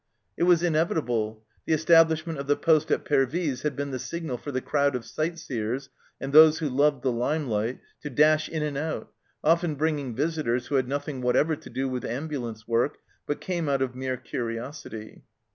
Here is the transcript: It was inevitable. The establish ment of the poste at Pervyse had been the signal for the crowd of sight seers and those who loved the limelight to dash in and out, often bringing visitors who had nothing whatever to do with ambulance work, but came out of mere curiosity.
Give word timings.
It 0.35 0.45
was 0.45 0.63
inevitable. 0.63 1.43
The 1.67 1.73
establish 1.73 2.25
ment 2.25 2.39
of 2.39 2.47
the 2.47 2.55
poste 2.55 2.89
at 2.89 3.05
Pervyse 3.05 3.61
had 3.61 3.75
been 3.75 3.91
the 3.91 3.99
signal 3.99 4.35
for 4.39 4.51
the 4.51 4.59
crowd 4.59 4.95
of 4.95 5.05
sight 5.05 5.37
seers 5.37 5.89
and 6.19 6.33
those 6.33 6.57
who 6.57 6.69
loved 6.69 7.03
the 7.03 7.11
limelight 7.11 7.81
to 8.01 8.09
dash 8.09 8.49
in 8.49 8.63
and 8.63 8.79
out, 8.79 9.11
often 9.43 9.75
bringing 9.75 10.15
visitors 10.15 10.65
who 10.65 10.73
had 10.77 10.87
nothing 10.87 11.21
whatever 11.21 11.55
to 11.55 11.69
do 11.69 11.87
with 11.87 12.03
ambulance 12.03 12.67
work, 12.67 12.97
but 13.27 13.39
came 13.41 13.69
out 13.69 13.83
of 13.83 13.93
mere 13.93 14.17
curiosity. 14.17 15.21